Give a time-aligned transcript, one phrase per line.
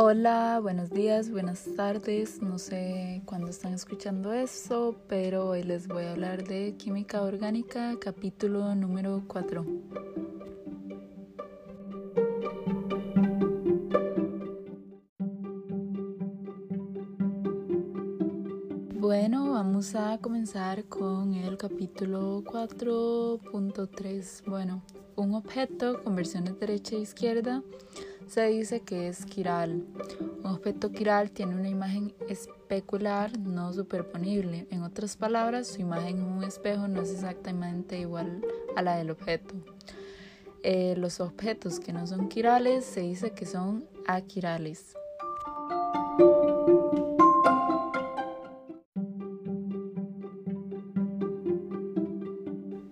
[0.00, 2.40] Hola, buenos días, buenas tardes.
[2.40, 7.96] No sé cuándo están escuchando esto, pero hoy les voy a hablar de química orgánica,
[8.00, 9.66] capítulo número 4.
[18.94, 24.44] Bueno, vamos a comenzar con el capítulo 4.3.
[24.46, 24.84] Bueno,
[25.16, 27.64] un objeto con versiones derecha e izquierda
[28.28, 29.84] se dice que es quiral.
[30.44, 34.66] Un objeto quiral tiene una imagen especular no superponible.
[34.70, 38.42] En otras palabras, su imagen en un espejo no es exactamente igual
[38.76, 39.54] a la del objeto.
[40.62, 44.94] Eh, los objetos que no son quirales se dice que son aquirales.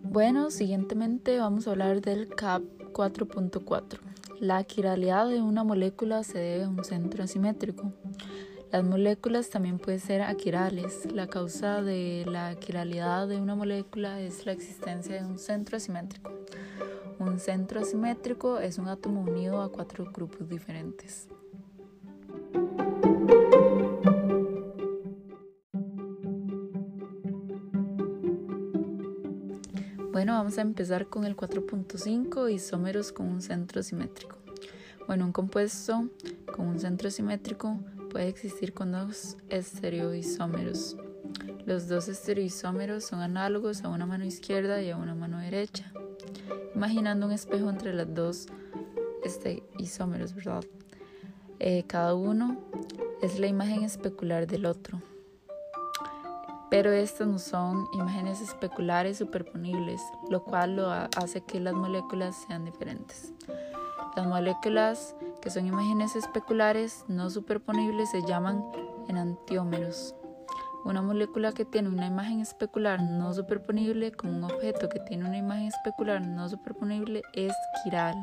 [0.03, 2.63] Bueno, siguientemente vamos a hablar del CAP
[2.93, 3.99] 4.4.
[4.41, 7.93] La quiralidad de una molécula se debe a un centro asimétrico.
[8.71, 11.11] Las moléculas también pueden ser aquirales.
[11.11, 16.31] La causa de la quiralidad de una molécula es la existencia de un centro asimétrico.
[17.19, 21.29] Un centro asimétrico es un átomo unido a cuatro grupos diferentes.
[30.47, 34.37] Vamos a empezar con el 4.5 isómeros con un centro simétrico.
[35.09, 36.09] Bueno, un compuesto
[36.55, 37.81] con un centro simétrico
[38.13, 40.97] puede existir con dos estereoisómeros.
[41.65, 45.93] Los dos estereoisómeros son análogos a una mano izquierda y a una mano derecha.
[46.77, 48.47] Imaginando un espejo entre los dos
[49.25, 50.63] este, isómeros, ¿verdad?
[51.59, 52.57] Eh, cada uno
[53.21, 55.03] es la imagen especular del otro
[56.71, 60.01] pero estas no son imágenes especulares superponibles,
[60.31, 63.33] lo cual lo hace que las moléculas sean diferentes.
[64.17, 68.65] Las moléculas que son imágenes especulares no superponibles se llaman
[69.09, 70.15] enantiómeros.
[70.85, 75.37] Una molécula que tiene una imagen especular no superponible con un objeto que tiene una
[75.37, 77.53] imagen especular no superponible es
[77.83, 78.15] quiral,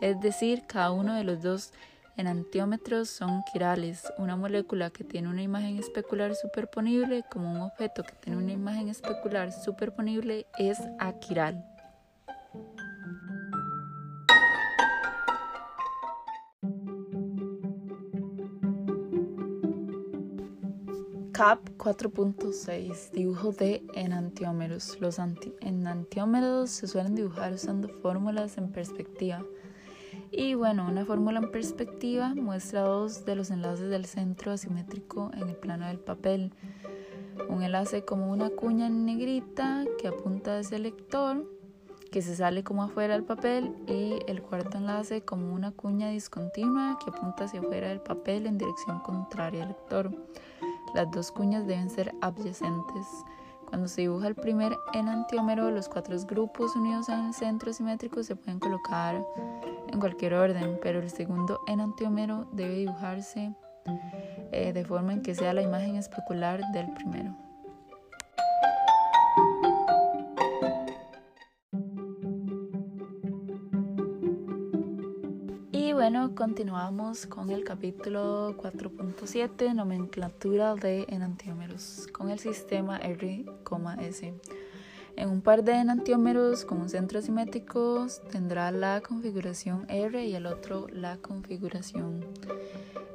[0.00, 1.72] es decir, cada uno de los dos
[2.16, 8.02] en antiómetros son quirales, una molécula que tiene una imagen especular superponible como un objeto
[8.04, 11.64] que tiene una imagen especular superponible es aquiral.
[21.32, 24.98] CAP 4.6 Dibujo de enantiómeros.
[25.02, 25.18] Los
[25.60, 29.44] enantiómeros se suelen dibujar usando fórmulas en perspectiva.
[30.30, 35.48] Y bueno, una fórmula en perspectiva muestra dos de los enlaces del centro asimétrico en
[35.48, 36.52] el plano del papel.
[37.48, 41.44] Un enlace como una cuña negrita que apunta hacia el lector,
[42.10, 46.98] que se sale como afuera del papel, y el cuarto enlace como una cuña discontinua
[47.02, 50.10] que apunta hacia afuera del papel en dirección contraria al lector.
[50.94, 53.06] Las dos cuñas deben ser adyacentes.
[53.66, 58.36] Cuando se dibuja el primer enantiómero, los cuatro grupos unidos en el centro simétrico se
[58.36, 59.22] pueden colocar
[59.88, 63.54] en cualquier orden, pero el segundo enantiómero debe dibujarse
[64.52, 67.45] eh, de forma en que sea la imagen especular del primero.
[76.08, 84.34] Bueno, continuamos con el capítulo 4.7, nomenclatura de enantiómeros, con el sistema R,S.
[85.16, 90.46] En un par de enantiómeros con un centro simétrico tendrá la configuración R y el
[90.46, 92.24] otro la configuración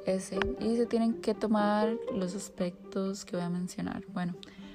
[0.04, 0.38] S.
[0.60, 4.04] Y se tienen que tomar los aspectos que voy a mencionar.
[4.08, 4.34] Bueno,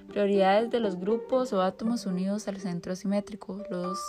[0.10, 3.62] prioridades de los grupos o átomos unidos al centro simétrico.
[3.70, 4.00] Los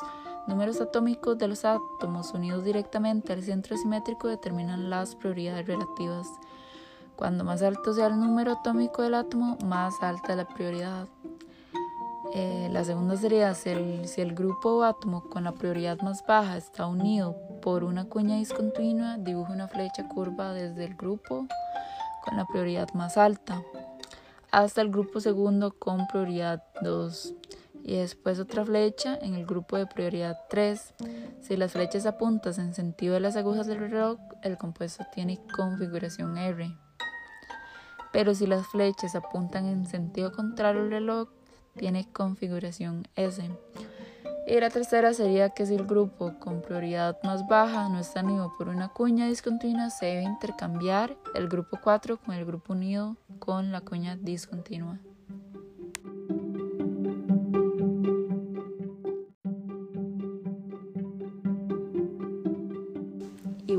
[0.49, 6.27] números atómicos de los átomos unidos directamente al centro simétrico determinan las prioridades relativas.
[7.17, 11.07] Cuando más alto sea el número atómico del átomo, más alta la prioridad.
[12.35, 16.87] Eh, la segunda sería si el, grupo o átomo con la prioridad más baja está
[16.87, 21.47] unido por una cuña discontinua, dibuja una flecha curva desde el grupo
[22.25, 23.63] con la prioridad más alta
[24.51, 27.35] hasta el grupo segundo con prioridad 2
[27.89, 30.95] y después otra flecha en el grupo de prioridad 3.
[31.41, 36.37] Si las flechas apuntan en sentido de las agujas del reloj, el compuesto tiene configuración
[36.37, 36.71] R.
[38.13, 41.31] Pero si las flechas apuntan en sentido contrario al reloj,
[41.79, 43.51] tiene configuración S.
[44.47, 48.53] Y la tercera sería que si el grupo con prioridad más baja no está unido
[48.59, 53.73] por una cuña discontinua, se debe intercambiar el grupo 4 con el grupo unido con
[53.73, 54.99] la cuña discontinua.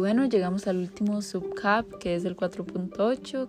[0.09, 3.47] Bueno, llegamos al último subcap, que es el 4.8,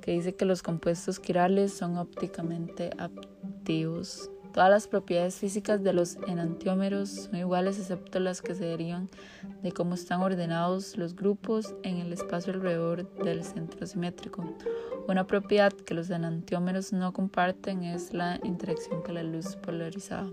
[0.00, 4.28] que dice que los compuestos quirales son ópticamente activos.
[4.52, 9.08] Todas las propiedades físicas de los enantiómeros son iguales excepto las que se derivan
[9.62, 14.44] de cómo están ordenados los grupos en el espacio alrededor del centro simétrico.
[15.06, 20.32] Una propiedad que los enantiómeros no comparten es la interacción con la luz polarizada.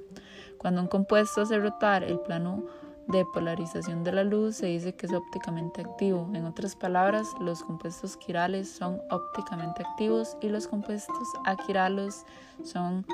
[0.58, 2.66] Cuando un compuesto hace rotar el plano
[3.08, 6.30] de polarización de la luz se dice que es ópticamente activo.
[6.34, 12.26] En otras palabras, los compuestos quirales son ópticamente activos y los compuestos aquiralos
[12.64, 13.06] son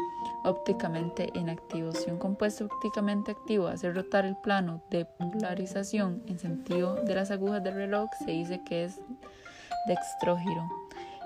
[0.43, 1.97] ópticamente inactivos.
[1.97, 7.31] Si un compuesto ópticamente activo hace rotar el plano de polarización en sentido de las
[7.31, 9.01] agujas del reloj, se dice que es
[9.87, 10.69] dextrógiro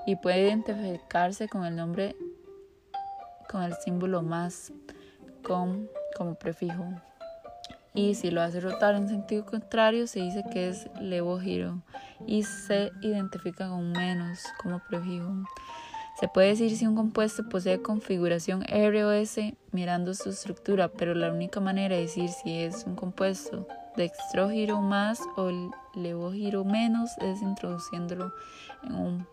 [0.06, 2.16] y puede identificarse con el nombre
[3.50, 4.72] con el símbolo más
[5.44, 6.86] con como prefijo
[7.94, 11.82] y si lo hace rotar en sentido contrario se dice que es levogiro
[12.26, 15.32] y se identifica con menos como prefijo.
[16.20, 21.16] Se puede decir si un compuesto posee configuración R o S mirando su estructura, pero
[21.16, 27.12] la única manera de decir si es un compuesto de extrógiro más o levogiro menos
[27.20, 28.32] es introduciéndolo
[28.84, 29.33] en un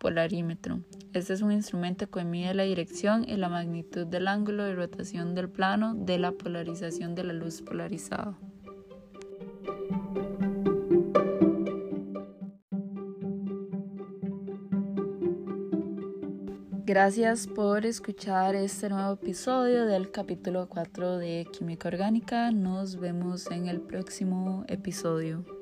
[0.00, 0.80] polarímetro.
[1.12, 5.34] Este es un instrumento que mide la dirección y la magnitud del ángulo de rotación
[5.34, 8.36] del plano de la polarización de la luz polarizada.
[16.86, 22.50] Gracias por escuchar este nuevo episodio del capítulo 4 de Química Orgánica.
[22.50, 25.59] Nos vemos en el próximo episodio.